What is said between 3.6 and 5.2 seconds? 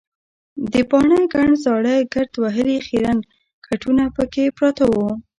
کټونه پکې پراته وو.